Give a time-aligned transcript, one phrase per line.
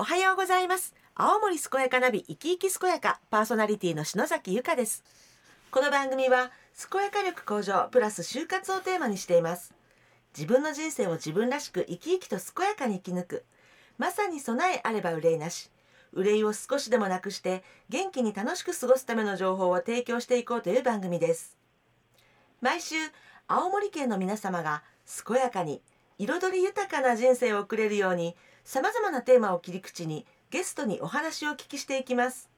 [0.00, 0.94] おはようございます。
[1.16, 5.02] 青森健やかナビ生き生き健やかパーソナリティの篠崎由香です。
[5.72, 6.52] この番組は
[6.88, 9.74] 健やか力向上プラス就活をテーマにしています。
[10.36, 13.44] 自分の人生を自分らしく生き生きと健やかに生き抜く。
[13.98, 15.68] まさに備えあれば憂いなし。
[16.12, 21.58] 憂いを少しでもなくして元気に楽しく過ごすための情報を提供していこうという番組です。
[22.60, 22.94] 毎週
[23.48, 24.84] 青森県の皆様が
[25.26, 25.82] 健やかに
[26.18, 32.50] 彩り豊かな人生を送れるようにさまざまなテーマを切り口にゲストにお話をお聞きしていきます。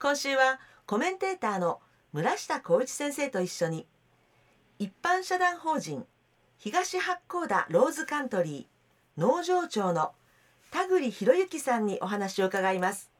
[0.00, 1.80] 今週はコメンテーターの
[2.12, 3.86] 村下光一先生と一緒に
[4.78, 6.04] 一般社団法人
[6.58, 10.12] 東八甲田ローズカントリー農場長の
[10.70, 13.10] 田栗博之さんにお話を伺います。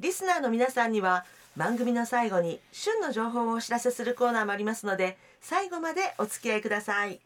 [0.00, 1.24] リスナーの皆さんには
[1.56, 7.20] 番組の最後に旬の情報をお知らせするコーナーもありますので最後までお付き合いください。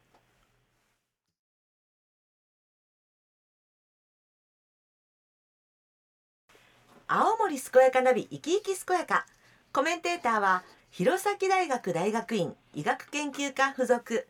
[7.10, 9.24] 青森健やかナビ生き生き健やか。
[9.73, 14.28] コメンテーターは弘前大学大学院医学研究科附属。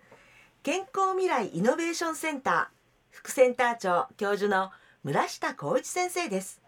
[0.63, 2.67] 健康未来イノベーションセンター
[3.11, 4.71] 副センター長教授の
[5.03, 6.63] 村下光一先生です。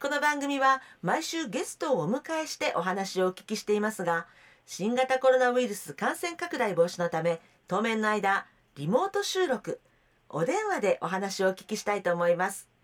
[0.00, 4.28] この番組は毎週ゲストをお迎えしてお話をお聞きしていますが
[4.66, 8.46] 新型コロナウイルス感染拡大防止のため当面の間
[8.76, 9.80] リモート収録
[10.28, 12.77] お電話でお話をお聞きしたいと思います。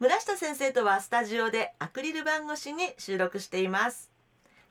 [0.00, 4.12] 村下先生とはスタジオでアクリル板越しに収録しています。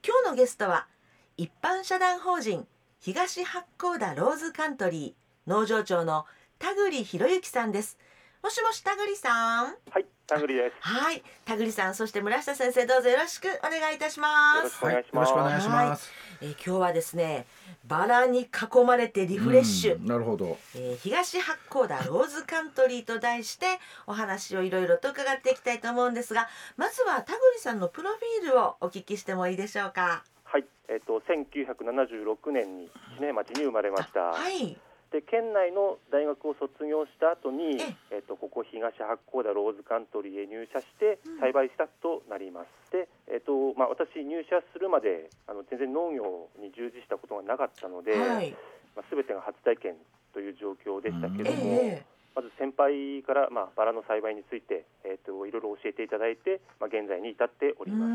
[0.02, 0.88] 今日のゲストは
[1.36, 2.66] 一般社団法人
[3.02, 6.26] 東八甲田ローズカントリー農場長の
[6.60, 7.98] 田栗博之さんです。
[8.42, 9.76] もしもし田栗さん。
[9.92, 10.76] はい、田栗です。
[10.82, 15.32] はい田栗さんそして村下先生どうぞよろしくお願いいたしますよろしくお願いします。
[15.32, 15.98] はい。
[16.42, 17.46] えー今日はですね
[17.88, 18.48] バラに囲
[18.86, 20.58] まれてリフレッシュ、うんなるほど。
[20.76, 23.66] えー東八甲田ローズカントリーと題して
[24.06, 30.24] お話をいろいろと伺っていきたいと思うんですがまずは田栗さんのプロフィールをお聞きしてもいいでしょうか？
[30.44, 34.20] はい、えっ、と1976年に知念町に生まれました。
[34.20, 34.78] はい
[35.12, 37.80] で県内の大学を卒業した後に
[38.12, 38.20] え、え。
[38.20, 41.40] っ、とここ東八甲田ローズカントリーへ入社してうん。
[41.40, 42.92] 栽培スタッフとなります。
[42.92, 48.52] で、えっ、とまあ私入社するまであの全然農業に従事したことがなかったので、はい。
[48.96, 49.96] まあ全てが初体験
[50.34, 51.80] という状況でしたけれども。
[51.82, 52.04] え
[52.38, 58.14] まず先輩から、まあ、バラの栽培について、えー、といろいろ教えていただいて、まあ、現在に至っております。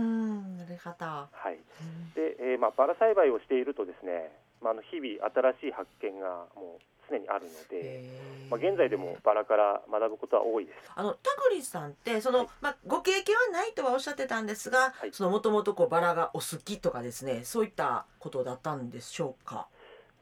[1.34, 1.58] はい。
[1.58, 2.14] うん。
[2.14, 4.30] でえーまあ、バラ栽培をしているとですね、
[4.62, 5.18] まあ、あの日々
[5.60, 8.04] 新しい発見がもう常にあるので、
[8.48, 10.90] まあ、現在でもバラから学ぶことは多いです。
[10.94, 19.66] あの田栗さんってその、はいまあ、ご経験はないとはおっしゃってたんですが、はいそのもともとこうバラがお好きとかですねそういったことだったんでしょうか？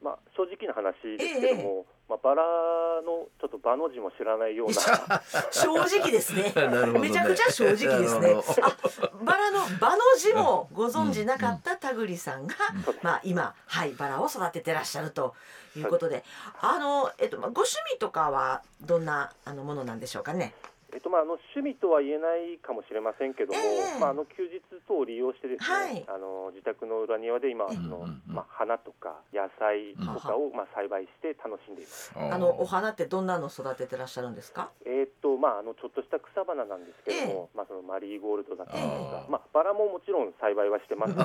[0.01, 2.43] まあ、正直な話ですけども、まあ、バラ
[3.05, 4.73] のちょっと場の字も知らないような。
[5.49, 6.51] 正直ですね。
[6.59, 6.99] なるほどね。
[6.99, 8.35] めちゃくちゃ正直ですね。
[8.61, 8.77] あ、
[9.23, 13.05] バラのバの字もご存知なかった田栗さんが、そうです。
[13.05, 15.35] まあ今はいバラを育ててらっしゃると
[15.77, 16.25] いうことで、
[16.59, 20.53] あのえっとまあご趣味とかはどんなあのものなんでしょうかね。
[20.93, 32.11] えっとまあ、あの趣味とは言えないかもしれませんけども、ええまあ、あの休日等を利用してですね、はいあの自宅の裏庭で今ええその、まあ、花とか野菜とかを、まあ、栽培して楽しんでいます。
[32.15, 34.71] あのお花ってどんなの育ててらっしゃるんですか？
[34.85, 41.23] えーっとまあ、あのちょっとした草花なんですけども、えまあ、そのマリーゴールドだったりとかまあ、バラももちろん栽培はしてますな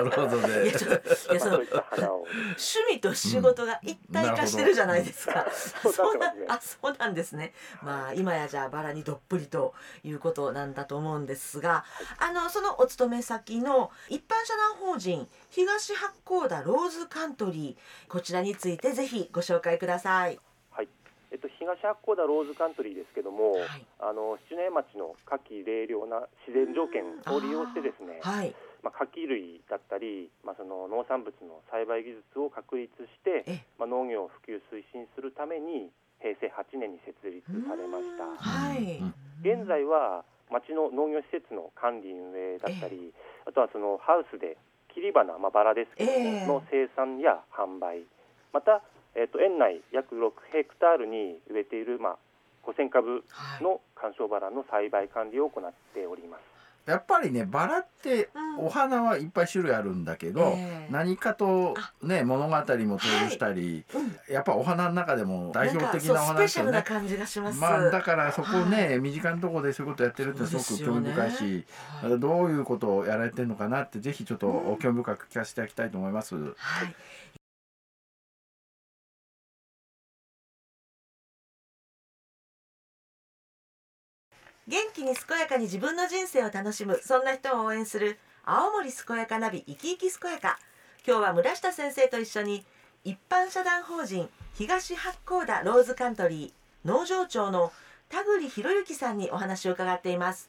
[0.00, 0.72] るほど いねや。
[0.72, 5.44] ちょいやそのそういった花を趣味と仕事が一体化してるじゃないですか。
[5.84, 7.52] うそうなんですね。
[7.82, 11.84] まあ今やじゃあバラにどっぷりということなんだと思うんですが、
[12.18, 20.38] あのそのお勤め先の一般社団法人東八甲田ローズカントリーこちらについてぜひご紹介ください。
[20.70, 20.88] はい。
[21.30, 23.86] えっと、東八甲田ローズカントリーですけども、はい。
[23.98, 28.54] あの七重町の夏季冷涼な自然条件を利用してですね、はい。
[28.84, 35.88] まあ、柿類だったり、まあ、その農産物の栽培技術を確立してえ、まあ、農業を普及推進するために
[36.24, 38.96] 平成8年に設立されましたうんはい。
[38.96, 43.12] うん現在は町の農業施設の管理運営だったり、
[43.44, 44.56] あとはそのハウスで
[44.94, 48.08] 切り花、まあ、バラですけども、ええの生産や販売
[48.54, 48.80] また、
[49.14, 52.18] えっと園内約6ヘクタールに植えている、まあ、
[52.64, 53.62] 5000株はい。
[53.62, 56.40] の観賞バラの栽培管理を行っております。
[56.86, 58.44] やっぱりね、バラってうん。
[58.66, 60.92] お花はいっぱい種類あるんだけど、ええ。
[60.92, 61.92] 何かとあ。
[62.06, 62.98] ね物語も登場
[63.30, 64.32] したり、うん。
[64.32, 66.40] やっぱお花の中でも代表的なお花
[67.50, 67.58] ね。
[67.60, 71.64] まあだからそこね、は身近なところでそういうことやってるってすごく興味深いし、はい。
[72.04, 74.78] またどういうことをやられてるのかなってぜひちょっとうん。
[74.78, 76.34] 興味深く聞かせていただきたいと思います。
[76.34, 76.94] はい。
[84.66, 86.98] 元気に健やかに自分の人生を楽しむ。
[87.04, 88.18] そんな人を応援する。
[88.44, 90.58] 青森健やかナビ生き生き健やか。
[91.06, 92.64] 今日は村下先生と一緒に
[93.04, 97.72] 一般社団法人東八甲田ローズカントリー農場長の
[98.08, 100.48] 田栗博之さんにお話を伺っています。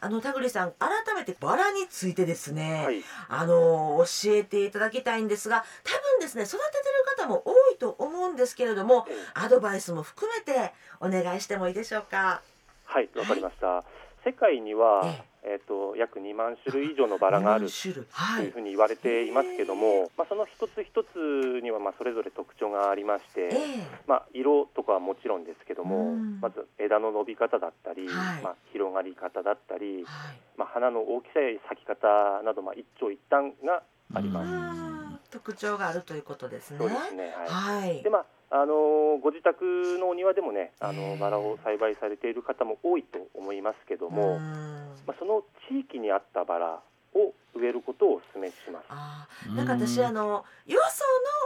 [0.00, 12.42] あの田栗さん改めてバラについてですね、はい、あの教えていただきたいんですが多分ですね育ててる方も多いと思うんですけれどもアドバイスも含めてお願いしてもいいでしょうか？
[12.84, 13.84] はい、わかりました。
[14.24, 15.04] 世界には、
[15.44, 18.04] えっ、と約2万種類以上のバラがある2種類。
[18.06, 18.46] とはい。
[18.46, 23.86] いうふうに言われていますけども、まあその一つ一つにはまあそれぞれ特徴がありまして、ええ。
[24.06, 26.40] まあ色とかはもちろんですけども、うん。
[26.40, 28.42] まず枝の伸び方だったり、はい。
[28.42, 30.40] まあ広がり方だったり、はい。
[30.56, 33.82] まあ花の大きさや咲き方などまあ一長一短が
[34.14, 34.48] あります。
[34.48, 35.20] うん。
[35.30, 36.78] 特徴があるということですね。
[36.78, 37.34] そうですね。
[37.50, 37.84] はい。
[37.84, 38.02] はい。
[38.02, 39.64] でまああのご自宅
[39.98, 41.10] のお庭でもね、あええ。
[41.12, 44.42] のバラを栽培されている方も多いと思いますけども、うん。
[45.06, 46.80] まあ、その地域に合ったバラ
[47.16, 48.84] を植えることをお勧めします。
[48.90, 50.78] あーなんか私あのよ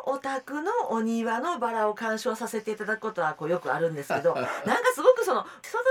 [0.05, 4.51] そのお宅のお庭のバラを鑑賞させていただくことはこうよくあるんですけど なんか
[4.95, 5.47] すごくその育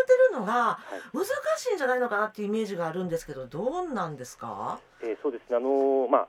[0.06, 0.78] てるのがは
[1.14, 1.18] い。
[1.18, 1.26] 難
[1.58, 4.80] しいんじゃないのかなっていうイメージがあるんですけどどうなんですか？
[5.02, 5.58] えーそうですね。
[5.58, 6.28] あのまあ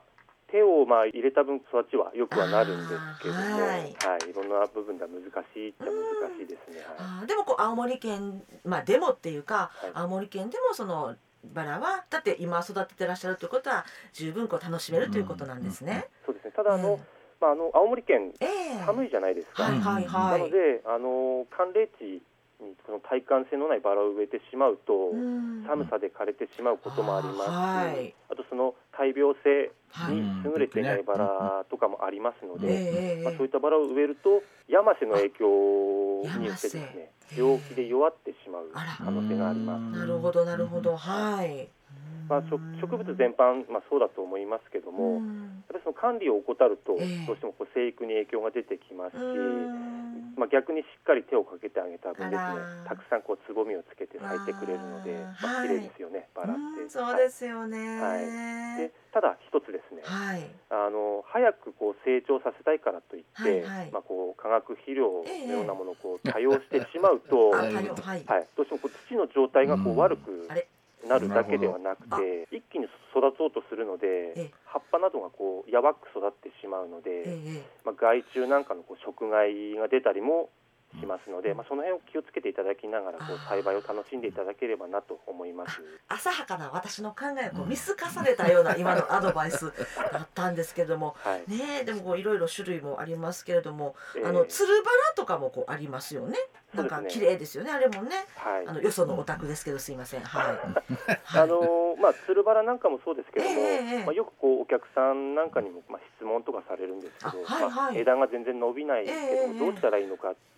[0.51, 3.89] 手をまあ入れた分育ちは良くはなるんですけども、あーは、はい
[4.27, 5.23] いい、ろんな部分では難
[5.55, 6.85] しいっちゃ難しいですね。
[6.97, 7.27] はい。
[7.27, 16.07] でもこう青森県まあでもっていうか、はい青森県でもそのバラはだって今育ててらっしゃるということは十分こう楽しめるということなんですね。
[16.27, 16.53] そうですね。
[16.57, 17.01] ただあの、うん
[17.41, 18.47] まああの青森県え
[18.83, 19.65] え寒いじゃないですか。
[19.65, 20.31] はいはいは。
[20.33, 22.23] ないのであの寒冷地
[22.61, 25.49] にその耐寒性のないバラを植えてしまうと、うん。
[25.67, 28.09] 寒さで枯れてしまうこともあります。
[28.09, 30.15] し、あとその大病性はい。
[30.15, 39.97] に優れていないバラとかもありますので、ええまあ、そういったバラを植えるとヤマセの影響によってですね病気で弱ってしまう可能性があります。
[39.97, 40.97] なるほどなるほど。
[40.97, 41.69] はい。
[42.29, 45.65] まあ、植植物全般、まあ、そうだと思いますけども、うん。
[45.69, 47.27] やっぱりその管理を怠ると、ええ。
[47.27, 50.08] どうしてもこう生育に影響が出てきますし、うん
[50.39, 52.87] まあ、逆にしっかり手をかけてあげた分ですね。
[52.87, 55.13] たくさんこうつぼみをつけて咲いてくれるので、
[55.43, 55.69] まあ、はい。
[55.69, 56.83] 綺麗ですよね、バラって。
[56.83, 58.01] うんそうですよね。
[58.01, 58.79] はい。
[58.79, 60.43] でただ一つですね、はい。
[60.71, 63.91] あの早くこう成長させたいからといって、はいはい。
[63.91, 67.85] まあ、こう化学肥料ええのようなものをこう多用してしまうと、あ、はい。
[68.57, 69.97] どうしてもこう土の状態がこうん。
[69.97, 70.69] う悪くあれ？
[71.09, 74.45] なるだけではなくて、一気に育とうとするのええ。
[74.45, 77.63] で、葉っぱなどがこうやわく育ってしまうのえで、え。
[77.85, 80.51] まあ、害虫なんかのこう食害が出たりも
[81.01, 85.83] しますので、まあ、その辺を気をつけていただきながらこう栽培を楽しんでいただければなと思います。
[86.09, 89.73] 浅はかな私の考えをこう見透かされたような今の アドバイス
[90.13, 91.15] だったんですけれども。
[91.19, 96.37] はいねえでもこういろいろ種類もありますけれども、えーあのつるバラとかもこうありますよね。
[96.75, 98.27] なんか綺麗ですよねあれもね。
[98.37, 100.21] はいあのよそのお宅ですけどすいません。
[100.21, 100.59] はい。
[101.37, 110.58] あのーまあ、つるバラなんかもそうですけども、ええええまあ、よくこうお客さんなんかにも、まあ、質問とかされるんですけど、あはいはいまあ、枝が全然伸びないけどどうしたらいいのかっていう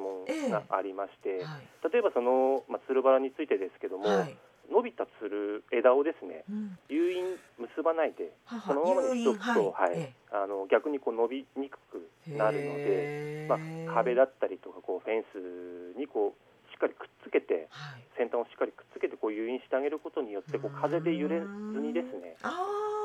[0.00, 1.68] 問がありまして、はい。
[1.92, 4.36] 例えばその、まあ、つるバラについてですけども、はい。
[4.70, 6.78] 伸びたつる枝をですねうん。
[6.88, 13.58] 誘引結ばないでははそのままにしとくと、誘引はいえあの逆にこう伸びにくくえなるので、まあ、
[13.92, 18.06] 壁だったりとかこうフェンスにこうしっかりくっつけてはい。
[18.16, 22.36] 先端をしっかりくっつけてこう誘引してあげることによってこう風で揺れずにですね。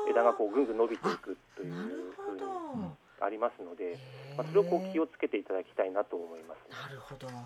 [0.08, 1.74] 枝がこうぐんぐん伸びていくという
[3.36, 3.98] りますので、
[4.36, 7.26] まあ、それをこう気をつけていただきたいなと思います、なるほど。
[7.28, 7.36] はい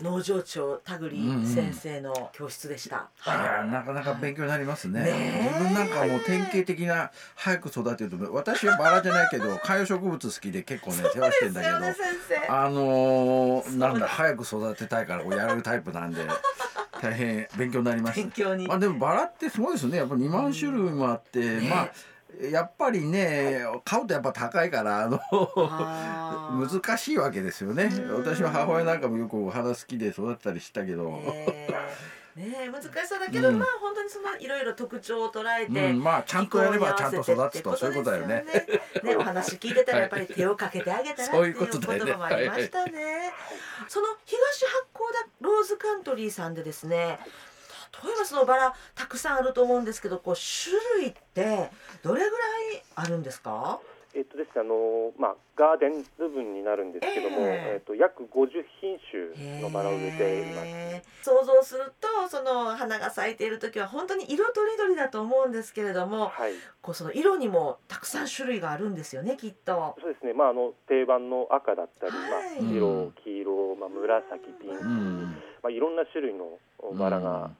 [0.00, 1.16] 農場長田栗
[1.46, 3.08] 先生の教室でした。
[3.24, 5.00] いやなかなか勉強になりますね。
[5.00, 12.48] ねえ自分なんかもう典型的な早く育てると私はバラじゃないけど 観葉植物好きで結構ね世話してんだけど、ですよね先生。
[12.48, 16.26] あのーなんだ早く育てたいからこうやるタイプなんで
[17.00, 18.16] 大変勉強になります。
[18.16, 18.66] 勉強に。
[18.66, 21.90] まあでもバラってすごいですねやっぱ2万種類もあって、ねまあ
[22.40, 25.20] やっぱりね買うとやっぱ高いからあの
[26.66, 27.84] 難しいわけですよね。
[27.84, 28.24] うん。
[28.24, 31.46] 私の母親なんかもよくお花好きで育てたりしたけど、ね
[32.36, 33.58] えねえ難しそうだけど、うん。
[33.58, 38.44] まあ本当にそのいろいろ特徴を捉えて、うん、まあちゃんとやればちゃんと育つとそういうことだよね。
[38.46, 38.66] ね。
[39.04, 42.10] ねお話聞いてたらやっぱり手をかけてあげたらってそういいううことだよね。
[42.10, 43.32] 言葉もありましたね。
[43.88, 47.16] その東八甲田ローズカントリーさんでですね、例
[48.04, 51.70] えばそのバラたくさんあると思うんですけどこう種類って
[52.02, 52.44] どれぐら
[52.74, 53.80] いあるんですか？
[54.14, 58.48] えっとですねあのまあガーデン部分になるんですけども、えええっと約50
[58.80, 60.66] 品種のバラを植えています。
[60.66, 69.96] へー想像するとその花が咲いている時は本当に色とりどりだと思うんですけれどもはい、こうその色にもたくさん種類があるんですよねきっと。
[70.00, 70.34] そうですね。
[70.34, 75.22] まああの定番の赤だったり、はいまあ白、黄色、まあ紫、ピンク、うん
[75.62, 76.58] まあいろんな種類の
[76.98, 77.56] バラがうん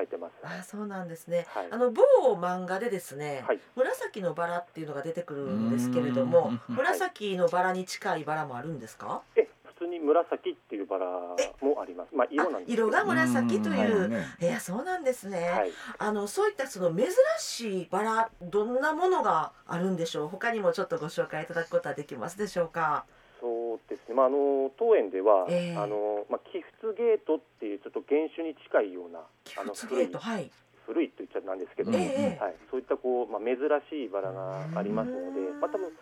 [0.00, 0.32] 咲いてます。
[0.42, 1.46] あそうなんですね。
[1.48, 1.68] はい。
[1.70, 2.02] あの某
[2.36, 11.06] 漫画でですね、はい紫のバラっていうのが出てくるんですけれどもうん紫のバラに近いバラもあるんですか、え普通に紫っていうバラ
[11.62, 12.14] もあります。
[12.14, 12.72] まあ色なんです。
[12.72, 15.70] 色が紫という、いやそうなんですね、はい。
[15.98, 20.28] あのそういったその珍しいバラどんなものがあるんでしょう？
[20.28, 23.04] 他にもちょっとご紹介いただくことはできますでしょうか？
[23.70, 24.14] そうですね。
[24.14, 25.76] まああの当園では、ええ。
[25.76, 30.50] あのまあ寄付ゲートっていうちょっと原種に近いような寄あの付ゲートはい。
[30.90, 35.92] 古いと言っちゃなんですけど、うんええはい、そういったこう、まあ、珍しいバラがありますのでうん、まあ、多分、まあ、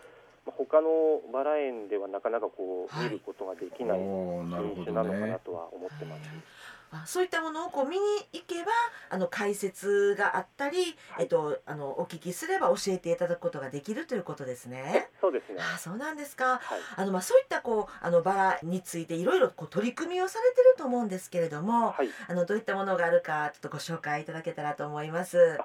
[0.56, 6.20] 他のバラ園ではなかなかこう、はい見ることができないおーなるほど品種なのかなねとは思ってます。
[6.90, 8.02] あそういったものをこう見に
[8.32, 8.70] 行けば
[9.10, 15.10] あの解説があったり、はいえっと、あのお聞きすれば教えていただくことができるということですね。
[15.20, 15.58] そうですね。
[15.60, 16.44] あそうなんですか。
[16.44, 16.60] はい。
[16.96, 22.08] あのまあそういったこうあのバラについていろいろこう取り組みをされてると思うんですけれども、はい。
[22.26, 25.58] あのどういったものがあるかちょっとご紹介いただけたらと思います。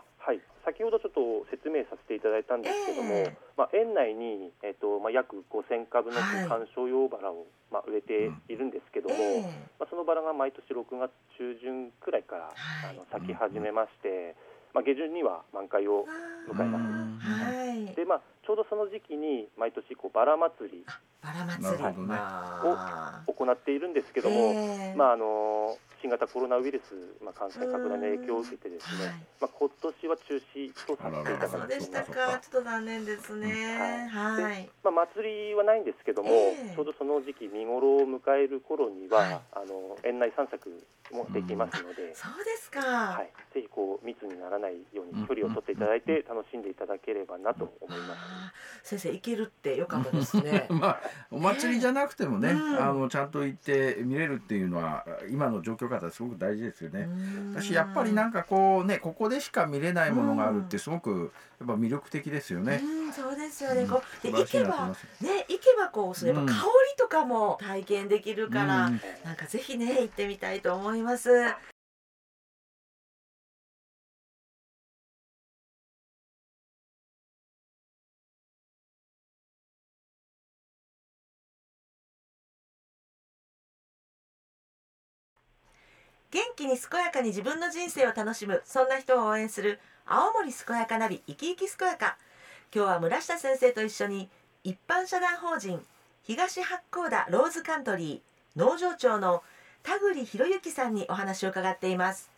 [0.63, 3.38] 先ほどちょっと説明させていただいたんですけども、ええ。
[3.55, 6.48] まあ、園内に、えっとまあ、約5000株のはい。
[6.48, 9.43] 観賞用バラを、まあ、植えているんですけども、ええ。
[9.79, 12.91] まあ、そのバラが毎年6月中旬くらいから、はい。
[12.91, 14.36] あの咲き始めまして、
[14.74, 16.08] まあ、下旬には満開を
[16.48, 16.84] 迎えます。
[16.88, 17.39] うん。
[17.43, 17.51] は
[17.91, 17.96] い。
[17.96, 20.86] でまあ、ちょうどその時期に毎年こうバラ祭り
[21.22, 21.84] バラ祭り。
[21.84, 32.40] ねまあを行っているんですけども、ええまああの新型コロナウイルス、まあ、感染拡大の影響を受けてですね、はいまあ、今年は中止とさせていただきまでしたか。
[32.44, 33.48] ちょっと残念ですね。
[34.12, 34.70] はいはい。
[34.84, 40.68] まあ、祭りはないんですけども、ええちょうどその時期見頃を迎える頃には、はいあの園内散策
[41.14, 42.82] もできますので、そうですか。
[42.82, 48.20] はい、ぜひこう密にならないように距離を取っていただいて楽しんでいただければなと思います。
[48.84, 50.68] 先生行けるってよかったですね。
[50.72, 57.08] まあお祭りじゃなくてもね、うんあのちゃんと行って見れるっていうのは今の状況下ですごく大事ですよね。
[57.56, 62.82] 私やっぱりなんかかこうねここでしか見れないものがあるってすごくやっぱ魅力的ですよね。
[62.84, 63.84] うん、そうですよね。
[63.84, 64.88] うんこうで行けば。
[65.22, 66.62] ね行けばこうそうやっぱうん香り
[66.98, 71.30] とかも体験できるから、うんなんかぜひね行ってみたいと思います。
[86.34, 88.63] 元気に健やかに自分の人生を楽しむ。
[88.66, 89.80] そんな人を応援する。
[90.08, 92.18] 青森健やかナビ生き生き健やか。
[92.74, 94.30] 今日は村下先生と一緒に
[94.63, 95.80] 一般社団法人
[96.24, 99.44] 東八甲田ローズカントリー農場長の
[99.84, 102.32] 田栗博之さんにお話を伺っています。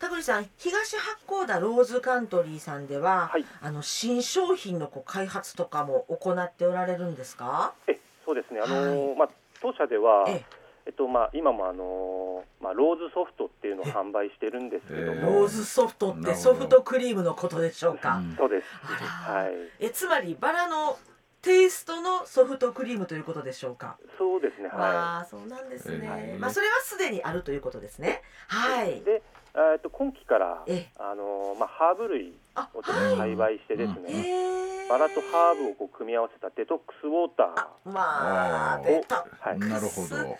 [0.00, 3.44] 田栗さん東八甲田ローズカントリーさんでは、はい。
[3.62, 7.74] あの新商品のこう開発とかも行っておられるんですか？
[7.86, 9.28] えそうですね、あのーはまあ、
[9.62, 18.36] 当社では、ええっとまあ、今も、あのーまあ、ローズソフトっていうのを販売してるんですけどえも、ローズソフトってソフトクリームのことでしょうか、うん。
[18.36, 20.98] そうです、はい、えつまりバラの
[21.42, 23.98] テイストのソフトクリームということでしょうか？
[24.18, 26.08] そうですね、はわあ、そうなんですね。
[26.10, 28.22] ええまあそれはすでにあるということですね。
[28.48, 28.98] はい。
[28.98, 29.04] い。。
[29.04, 29.22] で、
[29.54, 30.90] えっと今期から、ええ。
[30.98, 34.55] あのーまあ、ハーブ類あ、をちょっと栽培してですうんね、ええ
[34.88, 40.38] バラとハーブをこう組み合わせたデトックスウォータあー、まあデトッはいなるほど。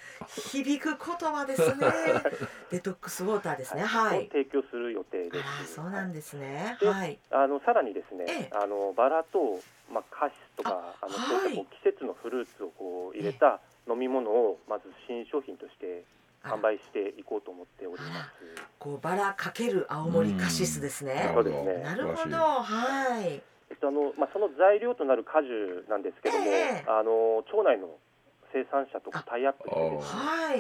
[0.50, 1.86] 響く言葉ですね。
[2.70, 3.82] デトックスウォーターですね。
[3.82, 4.20] はい。
[4.20, 5.74] を提供する予定です。
[5.74, 6.76] そうなんですね。
[6.80, 7.18] ではい。
[7.30, 9.60] あのさらにですね、ええあのバラと、
[9.92, 16.04] まあ、カシスとかあのはいそういったこう季節のフルーツをこう入れた飲み物をまず新商品として
[16.42, 18.62] 販売していこうと思っております。
[18.78, 21.32] こうバラかける青森カシスですね。
[21.34, 22.36] そうですねなるほど。
[22.36, 23.42] はい。
[23.76, 27.88] えっとあのまあ、その材料となる果樹なんですけども、ええあの町内の
[28.52, 29.80] 生産者とかタイアップして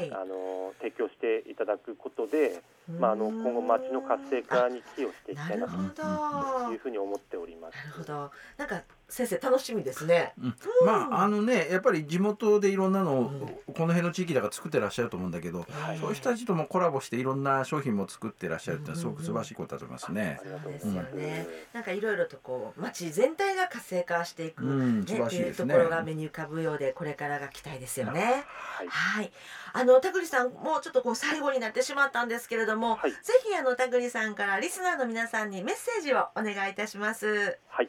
[0.08, 0.14] で。
[0.14, 2.60] あの提供していただくことで、
[3.00, 5.66] まあ、あの今後町の活性化に寄与していきたいな。
[5.66, 7.76] というふうに思っております。
[7.76, 8.30] なるほど。
[8.58, 10.32] なんか先生楽しみですね。
[10.38, 20.44] うんまああのねやっぱり地元でいろんなのを、この辺の地域だから作ってらっしゃると思うんだけど、はいそういう人たちともコラボしていろんな商品も作ってらっしゃるってすごく素晴らしいことだと思いますねあ。
[20.44, 21.02] りがとうごですよ。
[21.02, 21.46] ね。
[21.72, 25.78] なんかいろいろとこう街全体が活性化していく、うん、ね素晴らしいねっていうとこ。
[25.78, 28.44] ろが目に浮かぶようでこれからが期待ですよね。
[28.56, 28.88] はい。
[28.88, 29.32] はい。
[29.72, 37.58] あの田栗さんもうちょっとこう最後になってしまったんですけれども、はいぜひあの田栗さんからリスナーの皆さんにメッセージをお願いいたします。
[37.68, 37.88] はい。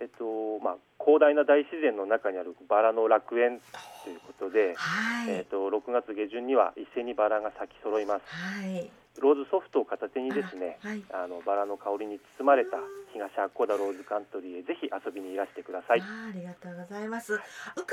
[0.00, 3.60] えっとまあ広大な大自然の中にあるバラの楽園
[4.04, 5.30] ということで、はい。
[5.30, 8.22] えっと6月下旬には一斉にバラが咲き揃います。
[8.26, 8.90] はい。
[9.20, 11.02] ローズソフトを片手にですね、はい。
[11.12, 12.78] あのバラの香りに包まれた
[13.12, 16.00] 東八甲田ローズカントリーへぜひ遊びにいらしてください。
[16.00, 17.34] ありがとうございます。
[17.34, 17.84] 伺う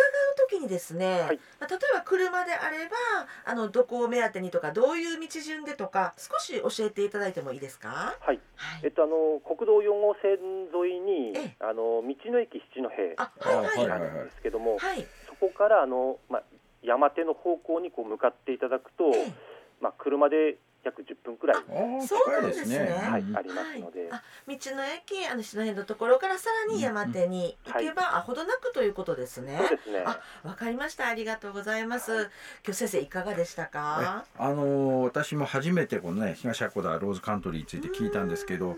[0.49, 2.95] 時にですね、はいまあ例えば車であれば
[3.45, 8.15] あのどこを目当てにとかどういう道順でとか少し教えていただいてもいいですか？
[8.19, 8.39] はい。
[8.55, 8.81] はい。
[8.83, 10.31] えっとあの国道4号線
[10.73, 15.05] 沿いにええあの道の駅七戸あ、はいはいんですけども、はい。
[15.27, 16.43] そこからあのまあ
[16.83, 19.33] 山手の方向にこう向かっていただくと、ええ
[19.81, 21.57] まあ車で約10分くらい
[22.07, 22.77] そうな近いですね。
[22.77, 29.57] んですねはいうんありますので、あ道の駅あの篠辺のところからさらに山手に行けば、あほどなくということですね。
[29.59, 30.03] そうですね。
[30.05, 32.11] あわかりましたありがとうございます。
[32.13, 32.27] 今
[32.67, 34.25] 日先生いかがでしたか？
[34.37, 38.77] あのー私も初めてこのね東八甲田ローズカントリーについて聞いたんですけど、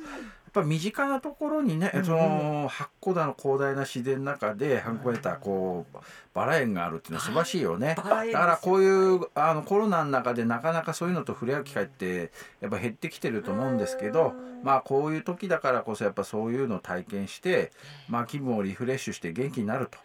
[0.57, 5.97] ぱ身近なところにね、うんその八甲田の広大な自然の中で育めたこう
[6.33, 7.95] バラ園があるっていうのは素晴らしいよね。
[7.97, 17.71] バラ園ですよだからこういうあのコロナの中でなかなかそういうのと触れ合う機会ってやっぱ減ってきてると思うんですけどうんまあこういう時だからこそやっぱそういうのを体験して
[18.09, 19.97] まあ気分をリフレッシュして元気になると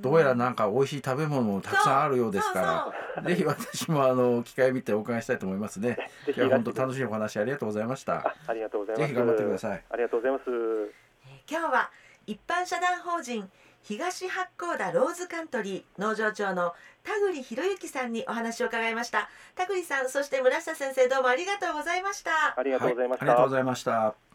[0.00, 5.96] どうやらなんか美味しい食べ物もたくさんあるようですから ぜひ私もあの機会見てお伺いしたいと思いますね。
[6.36, 8.34] いや本当楽しいお話ありがとうございましたあ。
[8.48, 9.08] ありがとうございます。
[9.08, 9.84] ぜひ頑張ってください。
[9.94, 10.42] ありがとうございます。
[10.50, 11.04] えー
[11.50, 11.90] 今日は
[12.26, 13.48] 一般社団法人
[13.82, 16.72] 東八甲田ローズカントリー農場長の
[17.02, 23.26] 田栗博之さんにお話を伺いました田栗さんそして村下先生どうもありがとうございましたありがとうございました。
[23.26, 24.33] はありがとうございました。